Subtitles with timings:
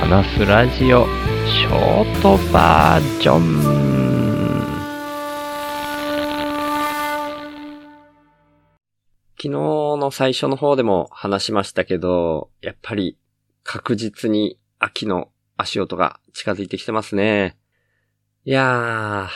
[0.00, 1.04] 話すラジオ
[1.46, 3.60] ショートバージョン
[9.36, 13.18] 昨日の最初の方でも話しましたけど、やっぱり
[13.62, 15.28] 確実に秋の
[15.58, 17.58] 足音が近づいてきてますね。
[18.46, 19.28] いや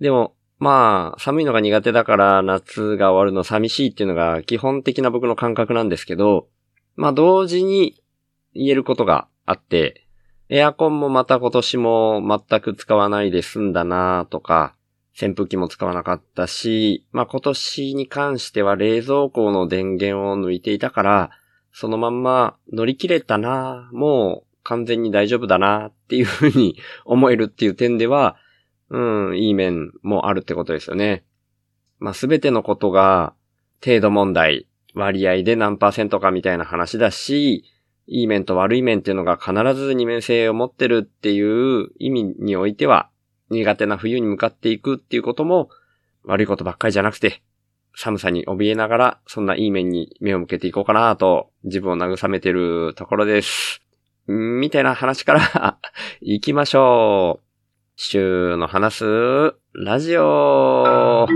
[0.00, 6.48] ー、でもまあ寒いのが苦手だから夏が終わるの寂しいっていうのが基本的な僕の感覚なんですけど、
[6.96, 8.02] まあ同時に
[8.54, 10.04] 言えることがあって、
[10.50, 14.74] エアコンもまた今年も全く使わないで済んだなとか、
[15.20, 21.30] 扇風機も使わなかったし、まあ今年に関しては冷蔵庫の電源を抜いていたから、
[21.72, 28.36] そのまんま乗り切れたなもう完全に大丈夫だなっていうふうに 思えるっていう点では、
[28.90, 31.24] うん、いい面もあるってことですよね。
[31.98, 33.32] まあすべてのことが
[33.82, 37.64] 程度問題、割合で何パーセントかみたいな話だし、
[38.08, 43.10] いい面と悪い面っていうのが必ず二面性を持ってるっていう意味においては、
[43.50, 45.68] 苦手な冬に向かっていくっていうことも
[46.24, 47.42] 悪いことばっかりじゃなくて、
[47.94, 53.82] 寒さに怯えながら、そんないい面に目を向けていこうかなと、自分を慰めてるところです。
[54.26, 55.78] みたいな話から
[56.20, 57.48] 行きましょう。
[57.96, 61.26] 週の話す、ラジオ。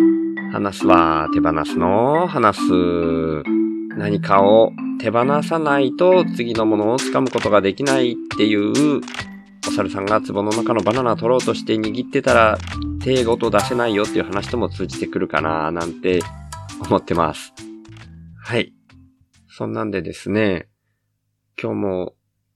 [0.52, 3.61] 話すは手放すの話す。
[3.96, 9.00] 何かを手放さないと次のものを掴むことができないっていう、
[9.68, 12.58] お猿さんが壺の中のバナナ取ろうとして握ってたら
[13.02, 16.20] 手ごと出せないよっていう話とも通じてくるかななんて
[16.80, 17.52] 思ってます。
[18.42, 18.72] はい。
[19.48, 20.68] そんなんでですね、
[21.60, 22.14] 今日も、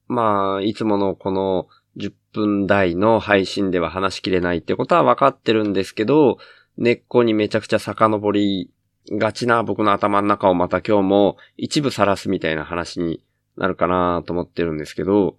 [0.08, 6.38] まあ、いつものこの10分台の配信では話しきれないってことは分かってるんですけど、
[6.76, 8.70] 根っこにめちゃくちゃ遡り
[9.12, 13.22] がちな僕の頭の中をまた今日も一部晒すみたいな話に
[13.56, 15.36] なるかなと思ってるんですけど、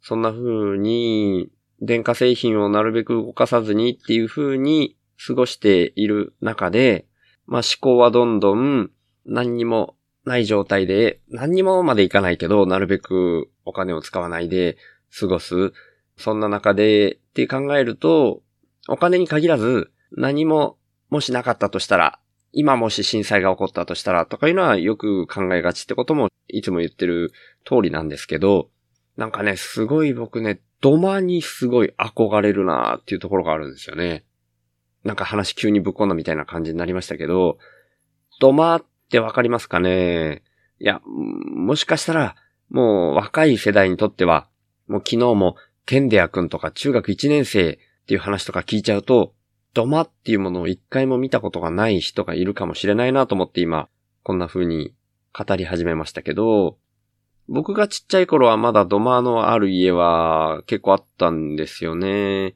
[0.00, 7.06] そんな風に電化製品をなるべく動かさずにっていう風に過ごしている中で、
[7.46, 8.90] まあ思考はどんどん
[9.26, 14.76] 何にもない状態で、何にもまでいかないけど、なるべくお金を使わないで
[15.18, 15.72] 過ごす。
[16.16, 18.42] そんな中でって考えると、
[18.88, 20.76] お金に限らず何も
[21.10, 22.18] もしなかったとしたら
[22.52, 27.32] 今もし震災が起こったとしたらとかいうのはよく考えがちってこともいつも言ってる
[27.64, 28.68] 通りなんですけど、
[29.16, 34.24] なんかね、すごい僕ね、土間にすごい憧れるなーっていうところがあるんですよね。
[35.04, 37.58] なんか話急にぶっ込んだみたいな感じになりましたけど、
[38.40, 40.42] 土間ってわかりますかね？
[40.78, 42.36] いや、もしかしたら、
[42.70, 44.48] もう若い世代にとっては、
[44.88, 49.34] もう昨日もケンデア君とか中学1年生っていう話とか聞いちゃうと、
[49.74, 53.88] 土間っていうものを一回も見たことがない人がいるかもしれないなと思って今、
[54.22, 54.94] こんな風に
[55.32, 56.76] 語り始めましたけど、
[57.48, 62.54] 僕がちっちゃい頃はまだ土間のある家は結構あったんですよね。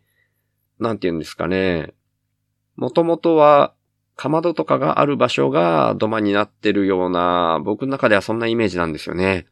[0.79, 1.95] なんて言うんですかね。
[2.77, 3.73] もともとは、
[4.15, 9.47] かまどとかがある場所が土間になってるような、僕の中ではそんなイメージなんですよね。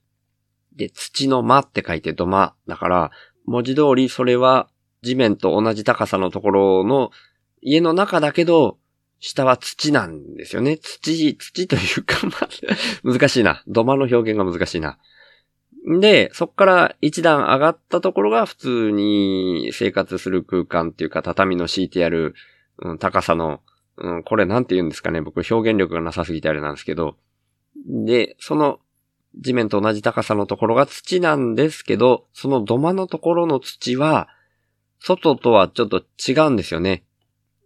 [0.74, 2.54] で、土の間って書いて土間。
[2.66, 3.10] だから、
[3.46, 4.68] 文字通りそれは
[5.02, 7.10] 地面と同じ高さのところの
[7.64, 8.78] 家の中だけど、
[9.18, 10.76] 下は土なんですよね。
[10.76, 12.48] 土、土というか、まあ、
[13.02, 13.64] 難しいな。
[13.66, 14.98] 土間の表現が難しいな。
[16.00, 22.34] で、そっから一段上がったところが普通に生活する空間っていうか、畳の敷いてある、
[22.78, 23.60] うん、高さの、
[23.96, 25.22] うん、これなんて言うんですかね。
[25.22, 27.16] 僕表現力がなさすぎてあれなんですけど。
[27.86, 28.80] で、その
[29.36, 34.28] 地面と同じ高さのところが土なんですけど、その土間のところの土は、
[35.00, 37.04] 外とはちょっと違うんですよね。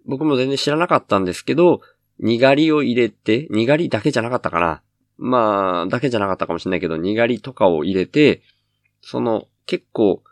[0.06, 1.80] 僕も全然知らなかったんですけど、
[2.18, 4.82] にがりを入れて、にがりだけじゃなかったかな。
[5.18, 8.42] まあ、だけじゃなかったかもしれないけど、にがりとかを入れて、
[9.02, 10.22] その、結構、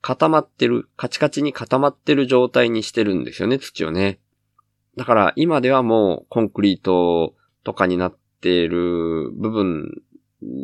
[0.00, 4.20] 固まってる、カチカチに固まってる状態にしてるんですよね、土をね。
[4.96, 7.34] だから今ではもうコンクリート
[7.64, 10.02] とかになっている部分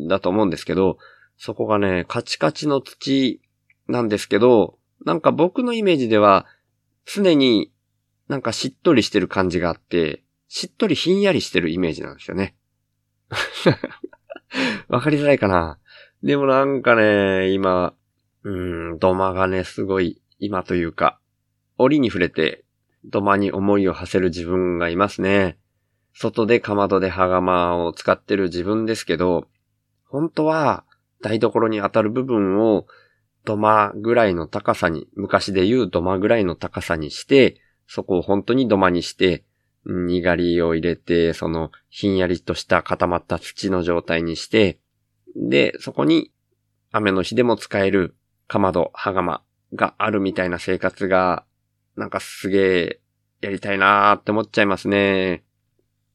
[0.09, 0.99] だと思うんですけど、
[1.37, 3.41] そこがね、カチカチの土
[3.89, 6.47] なんですけど、なんか僕のイメージでは
[7.05, 7.72] 常に
[8.33, 12.57] なんかしっとりしてる感じがあって、しっとりひんやりしてるイメージなんですよね。
[14.89, 15.79] わかりづらいかな
[16.23, 17.93] でもなんかね、今、
[18.43, 18.51] う
[18.95, 21.21] ん、土間がね、すごい、今というか、
[21.77, 22.65] 折に触れて、
[23.05, 25.59] 土間に思いを馳せる自分がいますね。
[26.15, 29.47] 外でかまどで羽釜を使ってる自分ですけど、
[30.07, 30.87] 本当は
[31.21, 32.87] 台所に当たる部分を
[33.45, 37.62] 土間ぐらいの高さに、昔で言う土間ぐらいの高さにして、
[37.93, 39.45] そこを本当に土間にして、
[39.85, 44.79] にがりを入れて、そのひんやりとした固まった土の状態にして、
[45.37, 46.33] で、そこに
[46.91, 48.17] 雨の日でも使える
[48.49, 49.43] かまど、はがま
[49.75, 51.45] があるみたいな生活が、
[51.95, 53.01] なんかすげえ
[53.43, 55.45] やりたいなーって思っちゃいますね。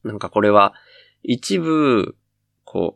[0.04, 0.74] なんかこれは、
[1.22, 2.16] 一部、
[2.64, 2.96] こ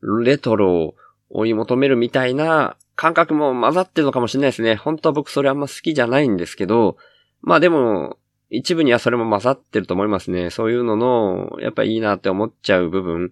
[0.00, 0.94] う、レトロを
[1.28, 4.76] 追い求めるみたいな感覚も混ざってるのかもしれないですね。
[4.76, 6.96] 本当は僕それあんま好きじゃないんですけど、
[7.42, 8.18] まあでも、
[8.54, 10.50] 一部にはそれも混ざってると思いますね。
[10.50, 13.30] そういうのの、やっぱいいなって思っちゃう部分。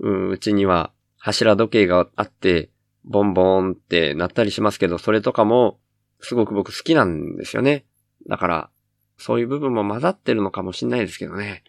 [0.00, 2.70] うん、うちには柱時計があって、
[3.04, 5.78] ボンボーンってなったりしますけど、それとかも、
[6.20, 7.84] すごく僕好きなんですよね。
[8.28, 8.70] だから、
[9.18, 11.64] そういう部分も混ざってるのかもしれないですけどね。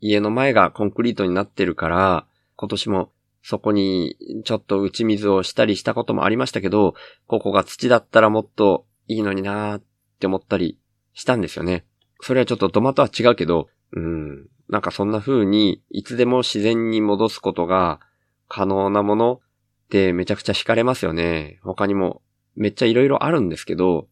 [0.00, 3.10] 家の前がコンクリートになってるから、今年も
[3.42, 6.94] そこにちょっと打ち水をしたりしたこともありましたけど、
[7.26, 9.82] ここが土だったらもっといいのになーっ
[10.20, 10.78] て思ったり
[11.14, 11.84] したんですよね。
[12.20, 14.48] それはちょっとトマトは違うけど、うん。
[14.68, 18.00] なんかそんな風に、いつでも自然に戻すことが
[18.48, 19.40] 可能なもの
[19.86, 21.58] ってめちゃくちゃ惹かれますよね。
[21.62, 22.22] 他にも
[22.54, 24.08] めっちゃ色々あるんですけど、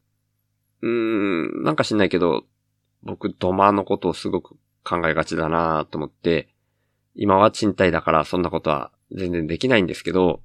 [0.83, 2.45] うーん、なんか知んないけど、
[3.03, 6.49] 僕、ドマのことをすごく考えがちだなと思って、
[7.15, 10.43] 今は賃貸だからそんなことは全然できないんですけど、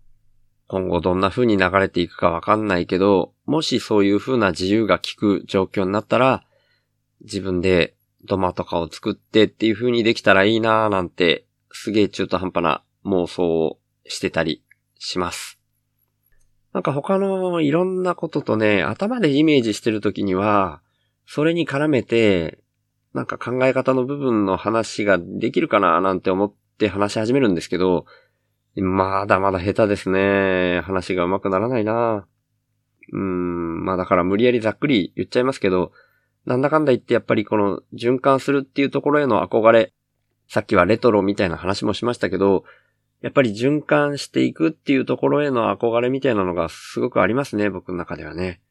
[0.67, 6.45] 今後どんな風に流れていくかわかんないけど、もしそういう風な自由が利く状況になったら、
[7.23, 7.95] 自分で
[8.25, 14.63] 土間とかを作ってっていう風にできたらいいなーなんて、すげえ中途半端な妄想をしてたり
[14.99, 15.59] します。
[16.73, 20.81] なんか他のいろんなこととね、頭でイメージしてるときには、
[21.25, 22.59] それに絡めて、
[23.13, 28.05] なんか考え方の部分の話ができるかななんて思って話し始めるんですけど、
[28.75, 30.81] まだまだ下手ですね。
[30.81, 32.25] 話が上手くならないな
[33.11, 35.91] うーん、まあだから無理やりざっくり言っちゃいますけど、
[36.45, 39.93] なんだかんだ言ってやっぱりこの循環するっていうところへの憧れ、
[40.47, 42.63] さっきはレトロみたいな話もしましたけど、
[43.21, 48.61] やっぱり循環していくっていうところへの憧れみたいなのがすごくありますね、僕の中ではね。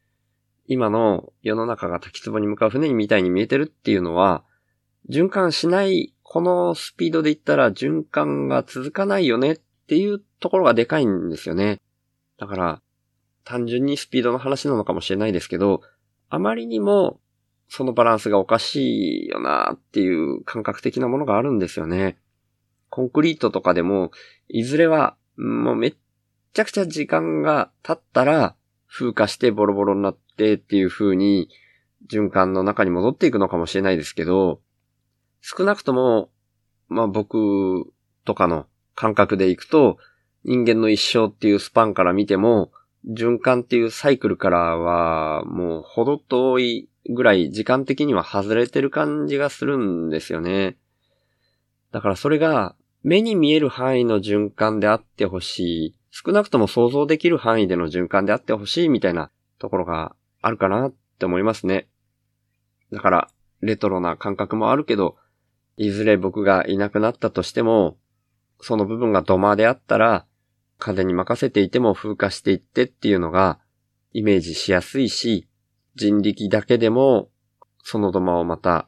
[0.67, 4.43] 今の世の中が滝壺に向かう船みたいに見えてるっていうのは、
[5.09, 11.79] 循環しないこのスピードで言ったら循環が続かないよねっていうところがでかいんですよね。
[12.37, 12.81] だから、
[13.43, 15.81] 単純にスピードの話なのかもしれないですけど、
[16.29, 17.19] あまりにも
[17.73, 22.17] そのバランスがおかしいよなっていう感覚的なものがあるんですよね。
[22.89, 24.11] コンクリートとかでも、
[24.49, 25.95] いずれは、もうめっ
[26.51, 28.57] ちゃくちゃ時間が経ったら、
[28.89, 31.47] 風化してボロボロになってっていう風に、
[32.11, 34.59] 循環の中に戻っていくのかもしれないですけど、
[35.39, 36.29] 少なくとも、
[36.89, 37.85] まあ僕
[38.25, 38.65] とかの
[38.95, 39.97] 感覚でいくと、
[40.43, 42.73] 人間の一生っていうスパンから見ても、
[43.07, 50.77] 循環っていうサイクルからは、もうほど遠いぐらい時間的には外れてる感じがするんですよね。
[51.91, 55.95] だからそれが目に見える範囲の循環であってほしい。
[56.11, 61.87] 少なくとも想像できる範囲での循環であってほしいみたいなところがあるかなって思いますね。
[62.91, 63.27] だから、
[63.61, 65.17] レトロな感覚もあるけど、
[65.77, 67.97] いずれ僕がいなくなったとしても、
[68.59, 70.25] その部分が土間であったら、
[70.77, 73.59] 風に任せていても風化していってっていうのが、
[74.13, 75.47] イメージしやすいし、
[75.95, 77.29] 人力だけでも、
[77.83, 78.87] その土間をまた、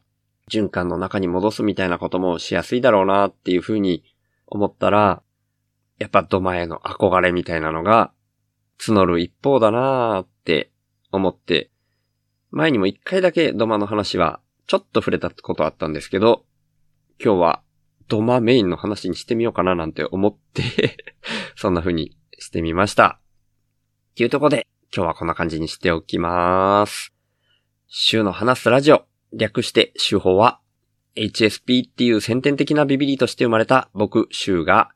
[0.52, 4.04] 循環の中に戻すみたいなこともしやすいだろうなっていうふうに
[4.48, 5.24] 思ったら、
[6.00, 8.12] やっぱ土間への憧れみたいなのが、
[8.80, 10.72] 募る一方だなーって
[11.12, 11.72] 思って、
[12.52, 16.46] 前にも一回だけ土間の話はちょっと触れたことあったんですけど、
[17.24, 17.64] 今日は
[18.08, 20.98] ドマメインの話にしてみようかななんて思って
[21.56, 23.20] そんな風にしてみました。
[24.16, 27.16] というとこで、今日はこんな感じにしておきます。
[27.88, 30.60] 週の話すラジオ、略して週報は、
[31.16, 34.92] HSP っていう先天的なビビリとして生まれた僕、週が、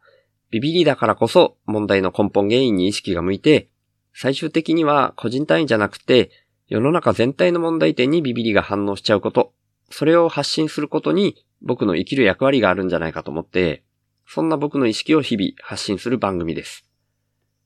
[0.52, 3.70] ビビリだからこそ問題の根本原因に意識が向いて、
[4.14, 6.30] 最終的には個人単位じゃなくて、
[6.68, 9.56] 世の中全体の問題点にビビリが反応しちゃうこと、
[9.90, 13.84] それを発信することに僕の生きる役割があるんじゃないかと思って、
[14.28, 16.88] そんな僕の意識を日々発信する番組です。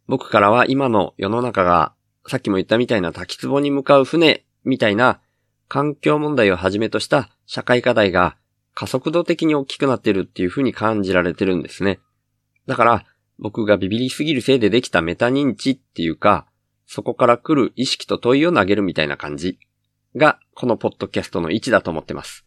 [0.07, 1.93] 僕からは今の世の中が、
[2.27, 5.21] さっきも言ったみたいな滝壺に向かう船みたいな
[5.67, 8.35] 環境問題をはじめとした社会課題が
[8.73, 11.99] 加速度的に大きくなってるっていう風に感じられてるんですね。
[12.67, 13.05] だから
[13.39, 16.45] 僕がビビりすぎるせいでできたメタ認知っていうか、
[16.85, 19.59] そこから来る意識と問いを投げるみたいな感じ
[20.15, 22.45] がこのポッドキャストの位置だと思ってます。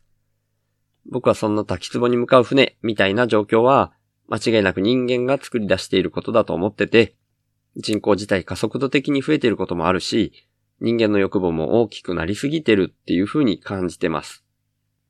[1.10, 3.92] 僕はそんな滝壺に向かう船みたいな状況は、
[4.28, 7.14] 間違いなく人間が作り出していることだと思ってて、
[7.76, 10.32] 人口自体加速度的に増えていることもあるし、
[10.80, 14.44] 人間の欲望も大きくなりすぎてるっていう風に感じてます。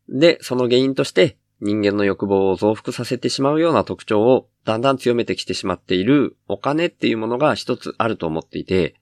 [0.09, 8.95] で、その原因として人間の欲望を増幅させてしまうような特徴をだんだん強めてきてしまっているお金っていうものが一つあると思っていて、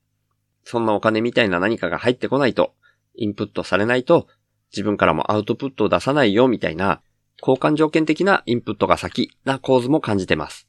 [0.64, 2.74] そんなお金みたいな何かが入ってこないと、
[3.14, 4.28] インプットされないと、
[4.70, 7.02] 自分からもアウトプットを出さないよみたいな、
[7.40, 10.68] 交換条件的なインプットが先な構図も感じてます。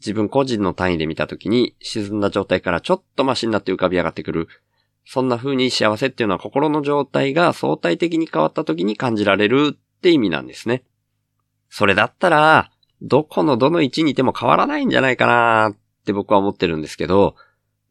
[0.00, 4.48] 自分個人の単位で見たときに沈んだ状態からちょっとマシになって浮かび上がってくる。
[5.04, 10.84] そんな風に幸せっていうのは心の状態が相対的に変わった時に感じられるって意味なんですね。
[11.70, 17.36] それだったら、どこのどの位置にいても変わらないんじゃないかなって僕は思ってるんですけど、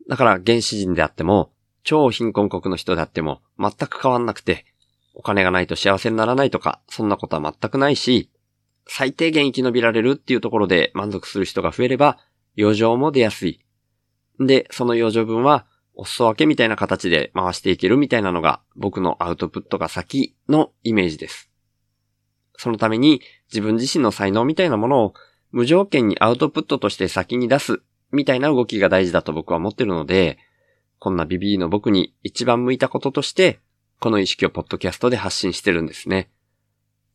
[0.10, 1.52] だから原始人であっても、
[1.84, 4.66] 超貧困国の人であっても全く変わんなくて、
[5.14, 8.30] お金がないと幸せにならないとか、そんなことは全くないし、
[8.88, 12.18] 最低限生き延びられるっていうところで満足する人が増えれば、
[12.58, 13.60] 余剰も出やすい。
[14.40, 15.66] で、その余剰分は、
[16.00, 21.50] お裾分けみたいな形で回していけるみたいなのが僕のアウトプットが先のイメージです。
[22.56, 25.14] そのために自分自身の才能みたいなものを
[25.52, 30.38] 無条件にアウトプットとして先に出すみたいな動きが大事だと僕は思ってるので、
[31.00, 33.60] こんなビビーの僕に一番向いたこととして、
[34.00, 36.30] この意識をポッドキャストで発信してるんですね。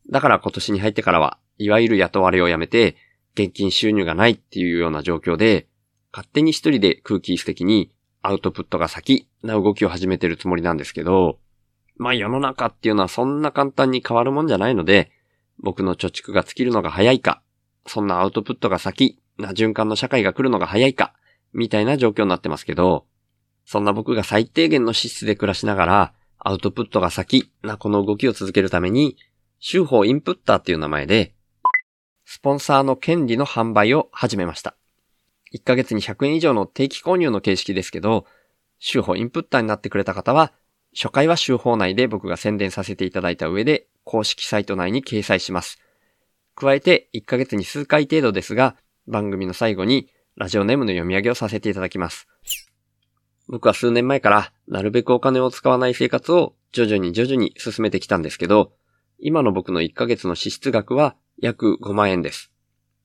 [0.09, 2.95] だから今年に入ってからは、いわゆる雇われをやめて、
[3.35, 5.67] 現金収入がないっていうような状況で、
[6.11, 7.91] 勝手に一人で空気質的に
[8.21, 11.39] アウトプットが先な動きを始めてるつもりなんですけど、
[11.97, 15.11] まあ世の中っていうのはそんな簡単に変わるもんじゃないので、
[15.59, 17.41] 僕の貯蓄が尽きるのが早いか、
[17.87, 21.13] そんなアウトプットが先な循環の社会が来るのが早いか、
[21.53, 23.05] みたいな状況になってますけど、
[23.65, 29.17] そんな僕が最低限の資質で暮らしながら、アウトプットが先なこの動きを続けるために、
[29.65, 31.33] 週報インプッターっていう名前で、
[32.25, 34.75] スポンサーの権利の販売を始めました。
[35.53, 38.25] 1ヶ月に100円以上の定期購入の形式ですけど、
[38.77, 40.51] 週報インプッターになってくれた方は、
[40.93, 45.79] 初回は週報内で僕が宣伝させていただいた上で、公式サイト内に掲載します。
[46.55, 48.75] 加えて、1ヶ月に数回程度ですが、
[49.07, 52.27] 番組の最後にラジオネームの読み上げをさせていただきます。
[53.47, 58.73] 僕は数年前からなるべくお金を使わない生活を徐々に徐々に進めてきたんですけど、
[59.25, 62.51] 今の僕の1ヶ月の支出額は約5万円です。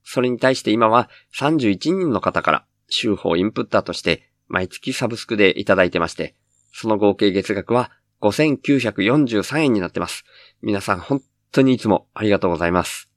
[0.03, 1.09] それに対して今は
[1.39, 6.35] 31人の方から週報インプッターとして毎月サブスクでいただいてまして、
[6.73, 10.25] その合計月額は5943円になってます。
[10.61, 11.23] 皆さん本
[11.53, 13.09] 当にいつもありがとうございます。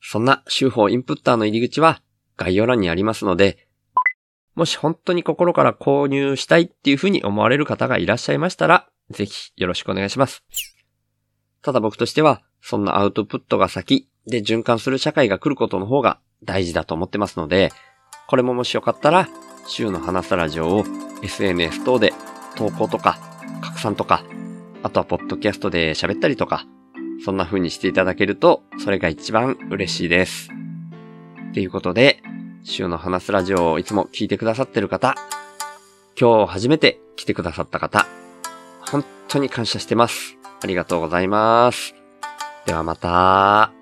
[0.00, 2.02] そんな週報インプッターの入り口は
[2.36, 3.66] 概要欄にありますので、
[4.54, 10.44] もし本当に心から購入したいっていうふうに思われる方がいらっしゃいましたら、ぜひよろしくお願いします。
[11.62, 17.72] ただ僕としては、そんなアウトプットが先で循環する社会が来ることの方が大事だと思ってますので、
[18.28, 19.28] これももしよかったら、
[19.66, 20.84] 週の話すラジオを
[21.22, 22.12] SNS 等で
[22.56, 23.18] 投稿とか
[23.60, 24.24] 拡散とか、
[24.82, 26.66] あとはポッドキャストで喋ったりとか、
[27.24, 30.50] そんな風にしていただけると、それが一番嬉しいです。
[31.54, 32.22] ということで、
[32.64, 35.14] 週の話すラジオをいつも聞いてくださってる方、
[36.20, 38.06] 今日初めて来てくださった方、
[38.90, 40.41] 本当に感謝してます。
[40.62, 41.94] ありがとうございます。
[42.66, 43.81] ではまた。